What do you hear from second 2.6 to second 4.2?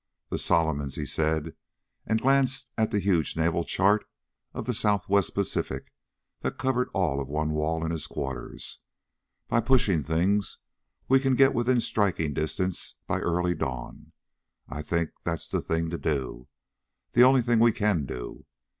at the huge naval chart